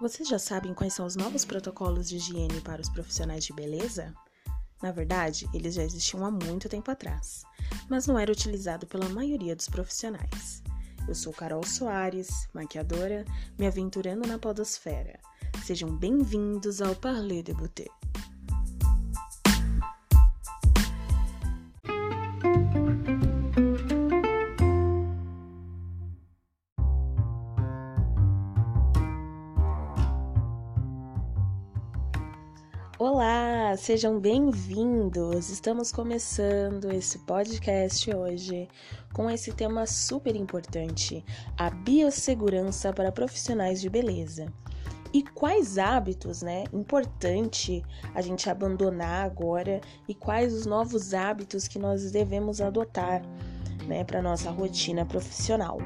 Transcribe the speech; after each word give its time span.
Vocês 0.00 0.28
já 0.28 0.38
sabem 0.38 0.72
quais 0.72 0.94
são 0.94 1.04
os 1.04 1.16
novos 1.16 1.44
protocolos 1.44 2.08
de 2.08 2.18
higiene 2.18 2.60
para 2.60 2.80
os 2.80 2.88
profissionais 2.88 3.44
de 3.44 3.52
beleza? 3.52 4.14
Na 4.80 4.92
verdade, 4.92 5.48
eles 5.52 5.74
já 5.74 5.82
existiam 5.82 6.24
há 6.24 6.30
muito 6.30 6.68
tempo 6.68 6.88
atrás, 6.88 7.42
mas 7.90 8.06
não 8.06 8.16
era 8.16 8.30
utilizado 8.30 8.86
pela 8.86 9.08
maioria 9.08 9.56
dos 9.56 9.68
profissionais. 9.68 10.62
Eu 11.08 11.16
sou 11.16 11.32
Carol 11.32 11.64
Soares, 11.64 12.28
maquiadora, 12.54 13.24
me 13.58 13.66
aventurando 13.66 14.24
na 14.28 14.38
podosfera. 14.38 15.18
Sejam 15.64 15.90
bem-vindos 15.96 16.80
ao 16.80 16.94
Parler 16.94 17.42
de 17.42 17.52
Beauté. 17.52 17.86
Sejam 33.88 34.20
bem-vindos! 34.20 35.48
Estamos 35.48 35.90
começando 35.90 36.92
esse 36.92 37.20
podcast 37.20 38.14
hoje 38.14 38.68
com 39.14 39.30
esse 39.30 39.50
tema 39.50 39.86
super 39.86 40.36
importante: 40.36 41.24
a 41.56 41.70
biossegurança 41.70 42.92
para 42.92 43.10
profissionais 43.10 43.80
de 43.80 43.88
beleza. 43.88 44.52
E 45.10 45.22
quais 45.22 45.78
hábitos, 45.78 46.42
né, 46.42 46.64
importante 46.70 47.82
a 48.14 48.20
gente 48.20 48.50
abandonar 48.50 49.24
agora 49.24 49.80
e 50.06 50.14
quais 50.14 50.52
os 50.52 50.66
novos 50.66 51.14
hábitos 51.14 51.66
que 51.66 51.78
nós 51.78 52.10
devemos 52.12 52.60
adotar, 52.60 53.22
né, 53.86 54.04
para 54.04 54.20
nossa 54.20 54.50
rotina 54.50 55.06
profissional. 55.06 55.78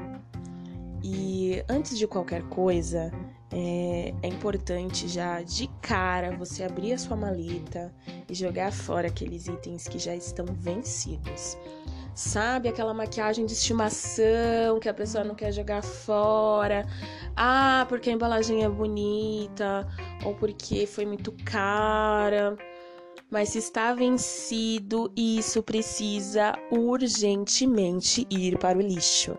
E 1.01 1.63
antes 1.69 1.97
de 1.97 2.05
qualquer 2.05 2.43
coisa, 2.49 3.13
é, 3.53 4.13
é, 4.23 4.27
importante 4.27 5.07
já 5.07 5.41
de 5.43 5.67
cara 5.81 6.35
você 6.35 6.63
abrir 6.63 6.93
a 6.93 6.97
sua 6.97 7.15
maleta 7.15 7.93
e 8.27 8.33
jogar 8.33 8.71
fora 8.71 9.07
aqueles 9.07 9.47
itens 9.47 9.87
que 9.87 9.99
já 9.99 10.15
estão 10.15 10.45
vencidos. 10.45 11.55
Sabe 12.15 12.67
aquela 12.67 12.93
maquiagem 12.93 13.45
de 13.45 13.53
estimação 13.53 14.79
que 14.79 14.89
a 14.89 14.93
pessoa 14.93 15.23
não 15.23 15.35
quer 15.35 15.51
jogar 15.51 15.83
fora? 15.83 16.85
Ah, 17.35 17.85
porque 17.89 18.09
a 18.09 18.13
embalagem 18.13 18.63
é 18.63 18.69
bonita 18.69 19.87
ou 20.23 20.35
porque 20.35 20.85
foi 20.85 21.05
muito 21.05 21.31
cara. 21.43 22.55
Mas 23.31 23.49
se 23.49 23.57
está 23.57 23.93
vencido, 23.95 25.11
isso 25.15 25.63
precisa 25.63 26.53
urgentemente 26.71 28.27
ir 28.29 28.59
para 28.59 28.77
o 28.77 28.81
lixo. 28.81 29.35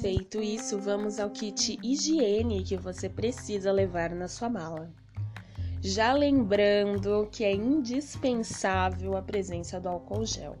Feito 0.00 0.42
isso, 0.42 0.78
vamos 0.78 1.20
ao 1.20 1.28
kit 1.28 1.78
higiene 1.82 2.62
que 2.62 2.74
você 2.74 3.06
precisa 3.06 3.70
levar 3.70 4.14
na 4.14 4.28
sua 4.28 4.48
mala. 4.48 4.90
Já 5.82 6.14
lembrando 6.14 7.28
que 7.30 7.44
é 7.44 7.52
indispensável 7.54 9.14
a 9.14 9.20
presença 9.20 9.78
do 9.78 9.90
álcool 9.90 10.24
gel, 10.24 10.56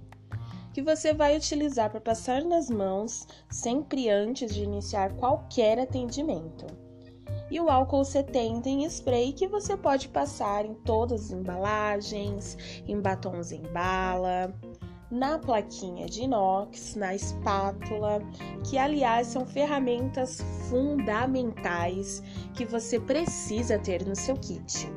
que 0.74 0.82
você 0.82 1.14
vai 1.14 1.38
utilizar 1.38 1.88
para 1.88 2.02
passar 2.02 2.44
nas 2.44 2.68
mãos 2.68 3.26
sempre 3.48 4.10
antes 4.10 4.54
de 4.54 4.62
iniciar 4.62 5.14
qualquer 5.14 5.78
atendimento. 5.78 6.66
E 7.50 7.58
o 7.58 7.70
álcool 7.70 8.04
70 8.04 8.68
em 8.68 8.84
spray 8.84 9.32
que 9.32 9.48
você 9.48 9.74
pode 9.74 10.08
passar 10.08 10.66
em 10.66 10.74
todas 10.74 11.24
as 11.24 11.30
embalagens, 11.30 12.58
em 12.86 13.00
batons 13.00 13.52
em 13.52 13.62
bala, 13.72 14.54
na 15.10 15.38
plaquinha 15.38 16.06
de 16.06 16.22
inox, 16.22 16.94
na 16.94 17.14
espátula, 17.14 18.22
que 18.64 18.78
aliás 18.78 19.26
são 19.26 19.44
ferramentas 19.44 20.40
fundamentais 20.68 22.22
que 22.54 22.64
você 22.64 23.00
precisa 23.00 23.78
ter 23.78 24.06
no 24.06 24.14
seu 24.14 24.36
kit. 24.36 24.88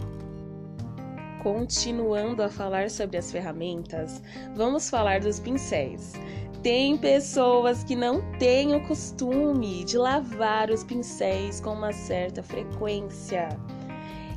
Continuando 1.41 2.41
a 2.41 2.49
falar 2.49 2.89
sobre 2.89 3.17
as 3.17 3.31
ferramentas, 3.31 4.21
vamos 4.55 4.89
falar 4.89 5.19
dos 5.19 5.39
pincéis. 5.39 6.13
Tem 6.61 6.97
pessoas 6.97 7.83
que 7.83 7.95
não 7.95 8.21
têm 8.37 8.73
o 8.73 8.87
costume 8.87 9.83
de 9.83 9.97
lavar 9.97 10.69
os 10.69 10.83
pincéis 10.85 11.59
com 11.59 11.73
uma 11.73 11.91
certa 11.91 12.41
frequência. 12.41 13.49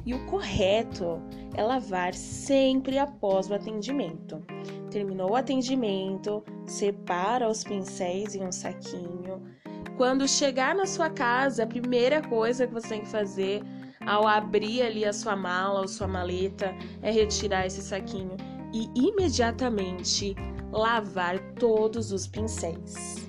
E 0.05 0.15
o 0.15 0.27
correto 0.27 1.23
é 1.55 1.63
lavar 1.63 2.15
sempre 2.15 2.99
após 2.99 3.49
o 3.49 3.55
atendimento. 3.55 4.43
Terminou 4.97 5.33
o 5.33 5.37
atendimento, 5.37 6.43
separa 6.65 7.51
os 7.51 7.63
pincéis 7.63 8.35
em 8.35 8.43
um 8.43 8.51
saquinho. 8.51 9.43
Quando 9.95 10.27
chegar 10.27 10.75
na 10.75 10.87
sua 10.87 11.11
casa, 11.11 11.65
a 11.65 11.67
primeira 11.67 12.23
coisa 12.23 12.67
que 12.67 12.73
você 12.73 12.89
tem 12.89 13.01
que 13.03 13.09
fazer 13.09 13.63
ao 14.07 14.27
abrir 14.27 14.81
ali 14.81 15.05
a 15.05 15.13
sua 15.13 15.37
mala 15.37 15.83
ou 15.83 15.87
sua 15.87 16.09
maleta 16.09 16.75
é 17.03 17.11
retirar 17.11 17.67
esse 17.67 17.83
saquinho 17.83 18.39
e 18.73 18.89
imediatamente 18.95 20.35
lavar 20.73 21.39
todos 21.57 22.11
os 22.11 22.27
pincéis. 22.27 23.29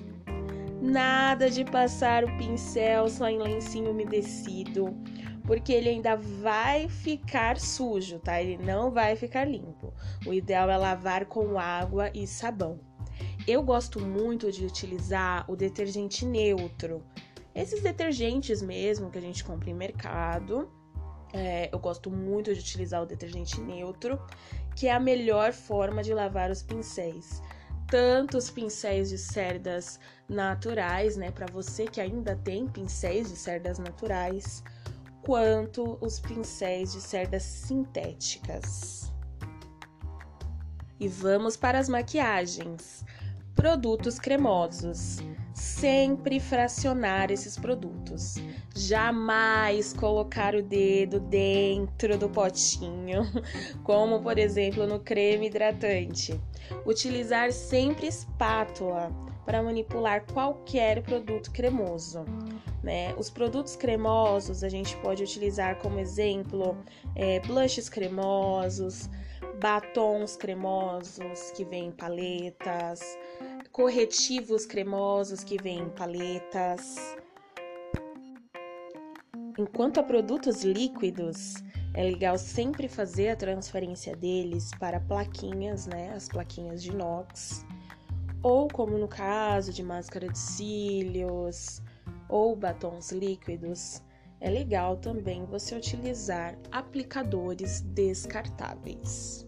Nada 0.80 1.50
de 1.50 1.66
passar 1.66 2.24
o 2.24 2.34
pincel 2.38 3.10
só 3.10 3.28
em 3.28 3.42
lencinho 3.42 3.90
umedecido 3.90 4.96
porque 5.48 5.72
ele 5.72 5.88
ainda 5.88 6.14
vai 6.14 6.90
ficar 6.90 7.58
sujo, 7.58 8.18
tá? 8.18 8.38
Ele 8.38 8.62
não 8.62 8.90
vai 8.90 9.16
ficar 9.16 9.46
limpo. 9.46 9.94
O 10.26 10.34
ideal 10.34 10.68
é 10.68 10.76
lavar 10.76 11.24
com 11.24 11.58
água 11.58 12.10
e 12.12 12.26
sabão. 12.26 12.78
Eu 13.46 13.62
gosto 13.62 13.98
muito 13.98 14.52
de 14.52 14.66
utilizar 14.66 15.50
o 15.50 15.56
detergente 15.56 16.26
neutro. 16.26 17.02
Esses 17.54 17.82
detergentes 17.82 18.60
mesmo 18.60 19.10
que 19.10 19.16
a 19.16 19.22
gente 19.22 19.42
compra 19.42 19.70
em 19.70 19.74
mercado, 19.74 20.70
é, 21.32 21.70
eu 21.72 21.78
gosto 21.78 22.10
muito 22.10 22.52
de 22.52 22.60
utilizar 22.60 23.02
o 23.02 23.06
detergente 23.06 23.58
neutro, 23.58 24.20
que 24.76 24.86
é 24.86 24.92
a 24.92 25.00
melhor 25.00 25.54
forma 25.54 26.02
de 26.02 26.12
lavar 26.12 26.50
os 26.50 26.62
pincéis. 26.62 27.40
Tanto 27.86 28.36
os 28.36 28.50
pincéis 28.50 29.08
de 29.08 29.16
cerdas 29.16 29.98
naturais, 30.28 31.16
né, 31.16 31.30
para 31.30 31.46
você 31.46 31.86
que 31.86 32.02
ainda 32.02 32.36
tem 32.36 32.68
pincéis 32.68 33.30
de 33.30 33.36
cerdas 33.36 33.78
naturais, 33.78 34.62
quanto 35.22 35.98
os 36.00 36.20
pincéis 36.20 36.92
de 36.92 37.00
cerdas 37.00 37.42
sintéticas. 37.42 39.12
E 41.00 41.06
vamos 41.06 41.56
para 41.56 41.78
as 41.78 41.88
maquiagens. 41.88 43.04
Produtos 43.54 44.18
cremosos. 44.18 45.18
Sempre 45.54 46.38
fracionar 46.38 47.30
esses 47.30 47.56
produtos. 47.56 48.36
Jamais 48.74 49.92
colocar 49.92 50.54
o 50.54 50.62
dedo 50.62 51.18
dentro 51.20 52.16
do 52.16 52.28
potinho, 52.28 53.22
como 53.82 54.22
por 54.22 54.38
exemplo 54.38 54.86
no 54.86 55.00
creme 55.00 55.46
hidratante. 55.48 56.40
Utilizar 56.86 57.52
sempre 57.52 58.06
espátula 58.06 59.12
para 59.48 59.62
manipular 59.62 60.26
qualquer 60.26 61.02
produto 61.02 61.50
cremoso. 61.50 62.22
Né? 62.82 63.14
Os 63.14 63.30
produtos 63.30 63.76
cremosos 63.76 64.62
a 64.62 64.68
gente 64.68 64.94
pode 64.98 65.22
utilizar 65.22 65.78
como 65.78 65.98
exemplo 65.98 66.76
é, 67.16 67.40
blushes 67.40 67.88
cremosos, 67.88 69.08
batons 69.58 70.36
cremosos 70.36 71.50
que 71.56 71.64
vêm 71.64 71.86
em 71.86 71.90
paletas, 71.90 73.00
corretivos 73.72 74.66
cremosos 74.66 75.42
que 75.42 75.56
vêm 75.56 75.78
em 75.78 75.88
paletas. 75.88 77.16
Enquanto 79.58 79.98
a 79.98 80.02
produtos 80.02 80.62
líquidos, 80.62 81.54
é 81.94 82.02
legal 82.02 82.36
sempre 82.36 82.86
fazer 82.86 83.30
a 83.30 83.36
transferência 83.36 84.14
deles 84.14 84.70
para 84.78 85.00
plaquinhas, 85.00 85.86
né? 85.86 86.12
As 86.14 86.28
plaquinhas 86.28 86.82
de 86.82 86.90
inox. 86.90 87.64
Ou 88.42 88.68
como 88.68 88.96
no 88.96 89.08
caso 89.08 89.72
de 89.72 89.82
máscara 89.82 90.28
de 90.28 90.38
cílios, 90.38 91.82
ou 92.28 92.54
batons 92.54 93.10
líquidos, 93.10 94.02
é 94.40 94.48
legal 94.48 94.96
também 94.96 95.44
você 95.44 95.74
utilizar 95.74 96.56
aplicadores 96.70 97.80
descartáveis. 97.80 99.46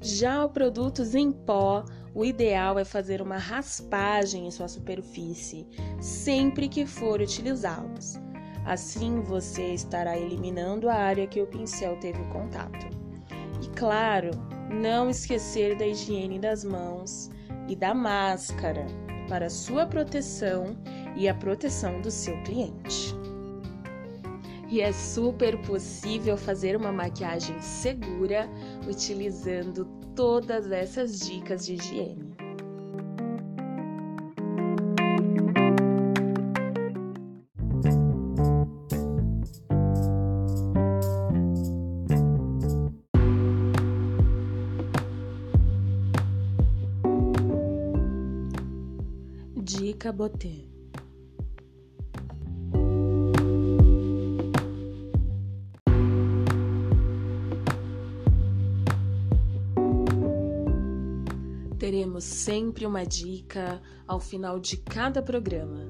Já 0.00 0.48
produtos 0.48 1.14
em 1.14 1.30
pó, 1.30 1.84
o 2.14 2.24
ideal 2.24 2.78
é 2.78 2.84
fazer 2.84 3.20
uma 3.20 3.36
raspagem 3.36 4.46
em 4.46 4.50
sua 4.50 4.68
superfície 4.68 5.66
sempre 6.00 6.68
que 6.68 6.86
for 6.86 7.20
utilizá-los. 7.20 8.14
Assim 8.64 9.20
você 9.20 9.74
estará 9.74 10.16
eliminando 10.18 10.88
a 10.88 10.94
área 10.94 11.26
que 11.26 11.40
o 11.40 11.46
pincel 11.46 11.98
teve 12.00 12.22
contato. 12.26 12.86
E 13.62 13.68
claro, 13.70 14.30
não 14.70 15.10
esquecer 15.10 15.76
da 15.76 15.86
higiene 15.86 16.38
das 16.38 16.64
mãos 16.64 17.30
e 17.66 17.76
da 17.76 17.94
máscara 17.94 18.86
para 19.28 19.50
sua 19.50 19.86
proteção 19.86 20.76
e 21.16 21.28
a 21.28 21.34
proteção 21.34 22.00
do 22.00 22.10
seu 22.10 22.40
cliente. 22.42 23.14
E 24.70 24.80
é 24.80 24.92
super 24.92 25.60
possível 25.62 26.36
fazer 26.36 26.76
uma 26.76 26.92
maquiagem 26.92 27.60
segura 27.60 28.48
utilizando 28.86 29.86
todas 30.14 30.70
essas 30.70 31.20
dicas 31.20 31.64
de 31.64 31.74
higiene. 31.74 32.27
Botê. 50.12 50.68
Teremos 61.78 62.22
sempre 62.22 62.86
uma 62.86 63.04
dica 63.04 63.82
ao 64.06 64.20
final 64.20 64.60
de 64.60 64.76
cada 64.76 65.20
programa. 65.20 65.80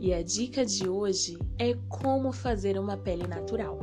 E 0.00 0.14
a 0.14 0.22
dica 0.22 0.64
de 0.64 0.88
hoje 0.88 1.38
é 1.58 1.74
como 1.88 2.32
fazer 2.32 2.78
uma 2.78 2.96
pele 2.96 3.26
natural. 3.26 3.78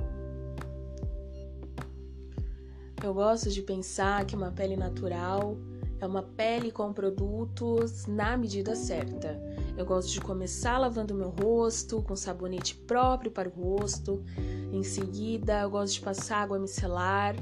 Eu 3.04 3.13
gosto 3.13 3.50
de 3.51 3.62
pensar 3.62 4.25
que 4.25 4.36
uma 4.36 4.51
pele 4.51 4.75
natural 4.75 5.56
é 6.01 6.06
uma 6.06 6.24
pele 6.24 6.71
com 6.71 6.92
produtos 6.92 8.06
na 8.06 8.38
medida 8.38 8.75
certa. 8.75 9.39
Eu 9.80 9.86
gosto 9.86 10.12
de 10.12 10.20
começar 10.20 10.78
lavando 10.78 11.16
meu 11.16 11.30
rosto 11.30 12.02
com 12.02 12.14
sabonete 12.14 12.76
próprio 12.76 13.31
para 13.31 13.48
o 13.48 13.52
rosto. 13.52 14.22
Em 14.74 14.84
seguida, 14.84 15.62
eu 15.62 15.70
gosto 15.70 15.94
de 15.94 16.02
passar 16.02 16.42
água 16.42 16.60
micelar. 16.60 17.34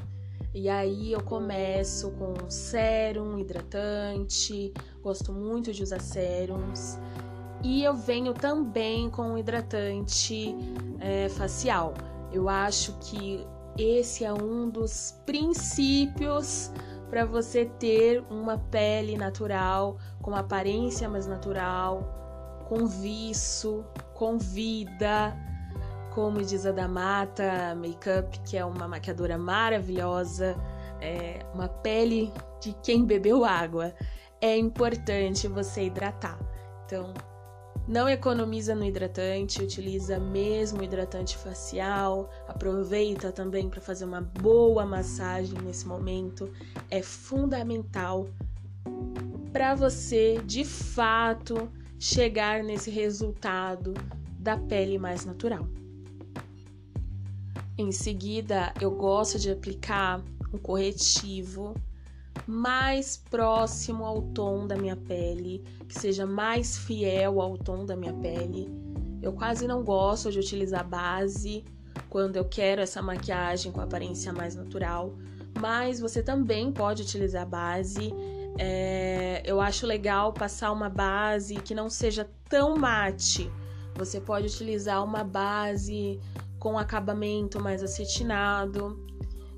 E 0.53 0.69
aí 0.69 1.11
eu 1.13 1.23
começo 1.23 2.11
com 2.11 2.47
sérum, 2.47 3.39
hidratante. 3.39 4.71
Gosto 5.01 5.33
muito 5.33 5.73
de 5.73 5.81
usar 5.81 5.99
sérums. 5.99 6.99
E 7.63 7.83
eu 7.83 7.95
venho 7.95 8.35
também 8.35 9.09
com 9.09 9.29
um 9.31 9.37
hidratante 9.39 10.55
é, 10.99 11.29
facial. 11.29 11.95
Eu 12.31 12.47
acho 12.47 12.93
que 12.99 13.43
esse 13.79 14.23
é 14.23 14.31
um 14.31 14.69
dos 14.69 15.19
princípios 15.25 16.71
para 17.09 17.25
você 17.25 17.65
ter 17.65 18.23
uma 18.29 18.59
pele 18.59 19.17
natural, 19.17 19.97
com 20.21 20.29
uma 20.29 20.41
aparência 20.41 21.09
mais 21.09 21.25
natural, 21.25 22.26
com 22.67 22.85
viço, 22.85 23.85
com 24.13 24.37
vida. 24.37 25.35
Como 26.13 26.43
diz 26.43 26.65
a 26.65 26.71
Damata 26.71 27.75
Makeup, 27.75 28.39
que 28.39 28.57
é 28.57 28.65
uma 28.65 28.87
maquiadora 28.87 29.37
maravilhosa, 29.37 30.55
é 30.99 31.45
uma 31.53 31.67
pele 31.67 32.33
de 32.59 32.73
quem 32.83 33.05
bebeu 33.05 33.45
água. 33.45 33.93
É 34.41 34.57
importante 34.57 35.47
você 35.47 35.85
hidratar. 35.85 36.39
Então, 36.85 37.13
não 37.87 38.09
economiza 38.09 38.75
no 38.75 38.83
hidratante, 38.83 39.63
utiliza 39.63 40.19
mesmo 40.19 40.83
hidratante 40.83 41.37
facial. 41.37 42.29
Aproveita 42.47 43.31
também 43.31 43.69
para 43.69 43.79
fazer 43.79 44.05
uma 44.05 44.21
boa 44.21 44.85
massagem 44.85 45.57
nesse 45.61 45.87
momento. 45.87 46.51
É 46.89 47.01
fundamental 47.01 48.27
para 49.53 49.73
você, 49.73 50.41
de 50.45 50.65
fato, 50.65 51.69
chegar 51.99 52.63
nesse 52.63 52.89
resultado 52.89 53.93
da 54.39 54.57
pele 54.57 54.97
mais 54.97 55.25
natural. 55.25 55.67
Em 57.77 57.91
seguida, 57.91 58.73
eu 58.81 58.91
gosto 58.91 59.37
de 59.37 59.51
aplicar 59.51 60.23
um 60.53 60.57
corretivo 60.57 61.75
mais 62.47 63.17
próximo 63.17 64.05
ao 64.05 64.21
tom 64.21 64.65
da 64.65 64.75
minha 64.75 64.95
pele, 64.95 65.63
que 65.87 65.99
seja 65.99 66.25
mais 66.25 66.77
fiel 66.77 67.41
ao 67.41 67.57
tom 67.57 67.85
da 67.85 67.95
minha 67.95 68.13
pele. 68.13 68.69
Eu 69.21 69.33
quase 69.33 69.67
não 69.67 69.83
gosto 69.83 70.31
de 70.31 70.39
utilizar 70.39 70.87
base 70.87 71.65
quando 72.09 72.35
eu 72.35 72.45
quero 72.45 72.81
essa 72.81 73.01
maquiagem 73.01 73.71
com 73.71 73.81
aparência 73.81 74.31
mais 74.31 74.55
natural, 74.55 75.13
mas 75.59 75.99
você 75.99 76.21
também 76.23 76.71
pode 76.71 77.01
utilizar 77.03 77.45
base. 77.47 78.13
É, 78.57 79.41
eu 79.45 79.61
acho 79.61 79.85
legal 79.85 80.33
passar 80.33 80.71
uma 80.71 80.89
base 80.89 81.55
que 81.55 81.75
não 81.75 81.89
seja 81.89 82.29
tão 82.49 82.75
mate. 82.75 83.51
Você 83.95 84.19
pode 84.19 84.47
utilizar 84.47 85.03
uma 85.03 85.23
base 85.23 86.19
com 86.59 86.77
acabamento 86.77 87.59
mais 87.59 87.83
acetinado 87.83 89.05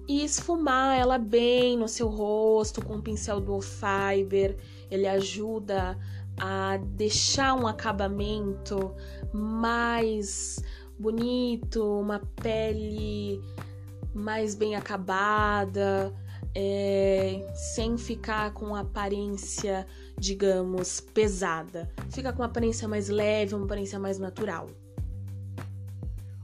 e 0.07 0.23
esfumar 0.23 0.97
ela 0.97 1.17
bem 1.17 1.77
no 1.77 1.87
seu 1.87 2.07
rosto 2.07 2.83
com 2.83 2.95
o 2.97 3.01
pincel 3.01 3.39
do 3.39 3.59
Fiber. 3.61 4.57
Ele 4.89 5.07
ajuda 5.07 5.97
a 6.39 6.77
deixar 6.77 7.53
um 7.53 7.67
acabamento 7.67 8.95
mais 9.33 10.61
bonito, 10.97 11.99
uma 11.99 12.19
pele 12.41 13.41
mais 14.13 14.55
bem 14.55 14.75
acabada, 14.75 16.13
é, 16.55 17.51
sem 17.53 17.97
ficar 17.97 18.53
com 18.53 18.75
aparência, 18.75 19.85
digamos, 20.17 20.99
pesada. 20.99 21.89
Fica 22.09 22.31
com 22.33 22.41
uma 22.41 22.47
aparência 22.47 22.87
mais 22.87 23.09
leve, 23.09 23.55
uma 23.55 23.65
aparência 23.65 23.99
mais 23.99 24.17
natural. 24.19 24.67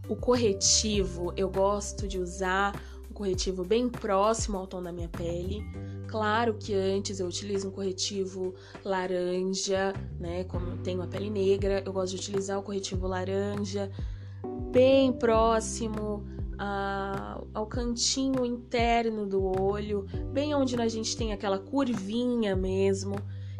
O 0.07 0.15
corretivo 0.15 1.33
eu 1.35 1.49
gosto 1.49 2.07
de 2.07 2.19
usar 2.19 2.73
corretivo 3.15 3.63
bem 3.63 3.89
próximo 3.89 4.57
ao 4.57 4.67
tom 4.67 4.83
da 4.83 4.91
minha 4.91 5.07
pele. 5.07 5.63
Claro 6.07 6.53
que 6.53 6.73
antes 6.73 7.19
eu 7.19 7.27
utilizo 7.27 7.69
um 7.69 7.71
corretivo 7.71 8.53
laranja, 8.83 9.93
né? 10.19 10.43
Como 10.43 10.67
eu 10.67 10.77
tenho 10.77 11.01
a 11.01 11.07
pele 11.07 11.29
negra, 11.29 11.81
eu 11.85 11.91
gosto 11.91 12.11
de 12.11 12.21
utilizar 12.21 12.59
o 12.59 12.61
corretivo 12.61 13.07
laranja 13.07 13.89
bem 14.71 15.11
próximo 15.13 16.23
ao 16.57 17.65
cantinho 17.65 18.45
interno 18.45 19.25
do 19.25 19.43
olho, 19.43 20.05
bem 20.31 20.53
onde 20.53 20.75
a 20.79 20.87
gente 20.87 21.15
tem 21.15 21.33
aquela 21.33 21.59
curvinha 21.59 22.55
mesmo, 22.55 23.15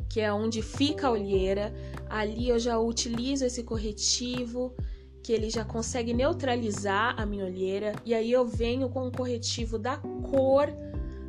que 0.10 0.22
é 0.22 0.32
onde 0.32 0.62
fica 0.62 1.08
a 1.08 1.12
olheira. 1.12 1.74
Ali 2.10 2.50
eu 2.50 2.60
já 2.60 2.80
utilizo 2.80 3.46
esse 3.46 3.64
corretivo 3.64 4.76
que 5.24 5.34
ele 5.34 5.50
já 5.50 5.66
consegue 5.66 6.14
neutralizar 6.14 7.20
a 7.20 7.26
minha 7.26 7.46
olheira 7.46 7.96
e 8.06 8.14
aí 8.14 8.32
eu 8.32 8.46
venho 8.46 8.90
com 8.90 9.08
o 9.08 9.12
corretivo 9.12 9.80
da 9.80 9.98
cor 9.98 10.68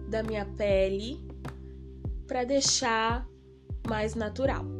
da 0.09 0.23
minha 0.23 0.45
pele 0.45 1.27
para 2.27 2.45
deixar 2.45 3.27
mais 3.89 4.15
natural. 4.15 4.76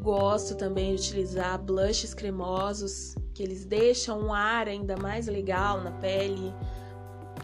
Gosto 0.00 0.54
também 0.54 0.94
de 0.94 1.02
utilizar 1.02 1.58
blushes 1.58 2.14
cremosos, 2.14 3.14
que 3.34 3.42
eles 3.42 3.64
deixam 3.64 4.20
um 4.20 4.32
ar 4.32 4.68
ainda 4.68 4.96
mais 4.96 5.26
legal 5.26 5.80
na 5.80 5.90
pele, 5.90 6.54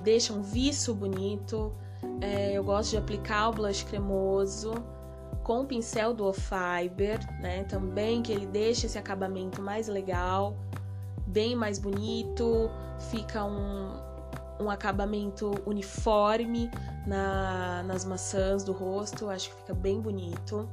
deixam 0.03 0.39
um 0.39 0.43
viço 0.43 0.95
bonito. 0.95 1.75
É, 2.21 2.53
eu 2.53 2.63
gosto 2.63 2.91
de 2.91 2.97
aplicar 2.97 3.49
o 3.49 3.53
blush 3.53 3.85
cremoso 3.85 4.73
com 5.43 5.61
o 5.61 5.67
pincel 5.67 6.15
do 6.15 6.33
Fiber, 6.33 7.19
né? 7.41 7.65
Também 7.65 8.23
que 8.23 8.33
ele 8.33 8.47
deixa 8.47 8.87
esse 8.87 8.99
acabamento 8.99 9.61
mais 9.61 9.89
legal, 9.89 10.57
bem 11.27 11.55
mais 11.55 11.79
bonito, 11.79 12.71
fica 13.11 13.45
um, 13.45 13.93
um 14.61 14.71
acabamento 14.71 15.53
uniforme 15.67 16.71
na, 17.07 17.83
nas 17.83 18.05
maçãs 18.05 18.65
do 18.65 18.73
rosto, 18.73 19.29
acho 19.29 19.51
que 19.51 19.57
fica 19.57 19.75
bem 19.75 20.01
bonito. 20.01 20.69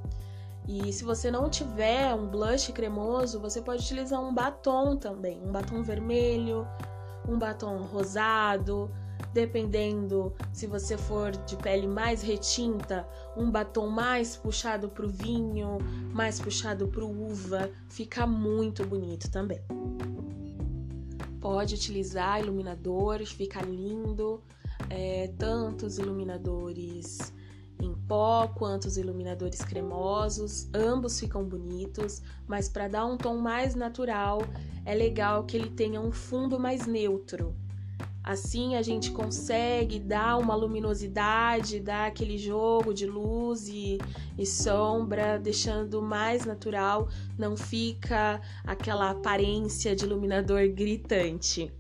E 0.74 0.94
se 0.94 1.04
você 1.04 1.30
não 1.30 1.50
tiver 1.50 2.16
um 2.16 2.28
blush 2.28 2.72
cremoso, 2.72 3.42
você 3.42 3.62
pode 3.62 3.84
utilizar 3.84 4.22
um 4.22 4.34
batom 4.34 4.96
também, 4.96 5.38
um 5.44 5.52
batom 5.52 5.84
vermelho, 5.84 6.66
um 7.28 7.38
batom 7.38 7.82
rosado, 7.82 8.90
dependendo 9.34 10.34
se 10.54 10.68
você 10.68 10.98
for 10.98 11.32
de 11.32 11.58
pele 11.58 11.88
mais 11.88 12.22
retinta, 12.22 13.06
um 13.36 13.52
batom 13.52 13.90
mais 13.90 14.38
puxado 14.38 14.88
para 14.88 15.06
o 15.06 15.10
vinho, 15.10 15.78
mais 16.14 16.40
puxado 16.40 16.88
para 16.88 17.04
o 17.04 17.30
uva, 17.30 17.70
fica 17.90 18.26
muito 18.26 18.86
bonito 18.86 19.30
também. 19.30 19.60
Pode 21.42 21.76
utilizar 21.76 22.40
iluminadores, 22.40 23.30
fica 23.30 23.62
lindo. 23.62 24.42
É, 24.90 25.32
tanto 25.38 25.86
os 25.86 25.98
iluminadores 25.98 27.34
em 27.82 27.94
pó 28.08 28.48
quanto 28.48 28.86
os 28.86 28.98
iluminadores 28.98 29.62
cremosos, 29.62 30.70
ambos 30.74 31.20
ficam 31.20 31.44
bonitos, 31.44 32.22
mas 32.48 32.70
para 32.70 32.88
dar 32.88 33.06
um 33.06 33.18
tom 33.18 33.38
mais 33.38 33.76
natural, 33.76 34.42
é 34.86 34.94
legal 34.94 35.44
que 35.44 35.58
ele 35.58 35.70
tenha 35.70 36.00
um 36.00 36.12
fundo 36.12 36.60
mais 36.60 36.86
neutro. 36.86 37.56
Assim 38.24 38.76
a 38.76 38.84
gente 38.84 39.10
consegue 39.12 40.00
dar 40.00 40.38
uma 40.38 40.54
luminosidade, 40.54 41.80
dar 41.80 42.06
aquele 42.08 42.38
jogo 42.38 42.94
de 42.94 43.08
luz 43.08 43.68
e, 43.68 43.98
e, 44.38 44.46
sombra, 44.46 45.40
deixando 45.40 46.04
mais 46.04 46.46
natural, 46.46 47.10
não 47.36 47.58
fica 47.58 48.40
aquela 48.64 49.10
aparência 49.10 49.96
de 49.96 50.06
iluminador 50.06 50.70
gritante. 50.70 51.74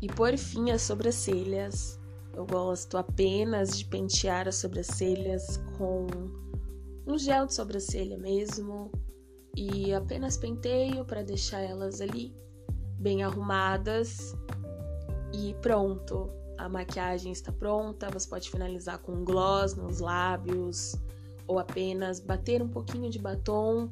E 0.00 0.06
por 0.06 0.38
fim, 0.38 0.70
as 0.70 0.82
sobrancelhas. 0.82 1.99
Eu 2.34 2.46
gosto 2.46 2.96
apenas 2.96 3.76
de 3.76 3.84
pentear 3.84 4.46
as 4.46 4.56
sobrancelhas 4.56 5.58
com 5.76 6.06
um 7.06 7.18
gel 7.18 7.46
de 7.46 7.54
sobrancelha 7.54 8.16
mesmo. 8.16 8.90
E 9.56 9.92
apenas 9.92 10.36
penteio 10.36 11.04
para 11.04 11.22
deixar 11.22 11.60
elas 11.60 12.00
ali 12.00 12.34
bem 12.98 13.22
arrumadas. 13.22 14.34
E 15.32 15.54
pronto. 15.60 16.30
a 16.56 16.68
maquiagem 16.68 17.32
está 17.32 17.50
pronta, 17.50 18.10
você 18.10 18.28
pode 18.28 18.50
finalizar 18.50 18.98
com 18.98 19.12
um 19.12 19.24
gloss 19.24 19.74
nos 19.74 19.98
lábios. 19.98 20.94
Ou 21.46 21.58
apenas 21.58 22.20
bater 22.20 22.62
um 22.62 22.68
pouquinho 22.68 23.10
de 23.10 23.18
batom 23.18 23.90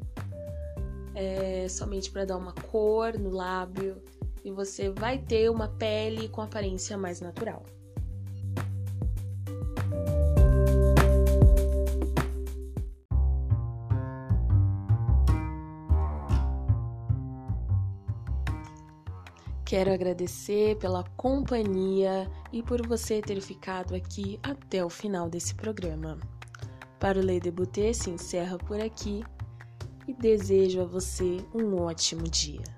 é, 1.15 1.67
somente 1.69 2.11
para 2.11 2.25
dar 2.25 2.37
uma 2.37 2.53
cor 2.53 3.19
no 3.19 3.31
lábio. 3.31 4.01
E 4.45 4.53
você 4.53 4.91
vai 4.91 5.19
ter 5.19 5.51
uma 5.51 5.69
pele 5.69 6.29
com 6.29 6.41
aparência 6.41 6.97
mais 6.97 7.21
natural. 7.21 7.65
Quero 19.69 19.93
agradecer 19.93 20.79
pela 20.79 21.05
companhia 21.15 22.27
e 22.51 22.63
por 22.63 22.87
você 22.87 23.21
ter 23.21 23.39
ficado 23.43 23.95
aqui 23.95 24.41
até 24.43 24.83
o 24.83 24.89
final 24.89 25.29
desse 25.29 25.55
programa. 25.55 26.19
Para 26.99 27.19
o 27.19 27.23
Lei 27.23 27.39
Debuter 27.39 27.95
se 27.95 28.09
encerra 28.09 28.57
por 28.57 28.81
aqui 28.81 29.23
e 30.07 30.15
desejo 30.15 30.81
a 30.81 30.87
você 30.87 31.45
um 31.55 31.83
ótimo 31.83 32.23
dia. 32.23 32.78